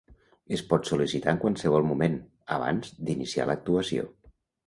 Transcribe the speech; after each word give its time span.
Es 0.55 0.61
pot 0.69 0.87
sol·licitar 0.91 1.33
en 1.33 1.41
qualsevol 1.43 1.85
moment, 1.91 2.17
abans 2.57 2.95
d'iniciar 3.11 3.49
l'actuació. 3.51 4.09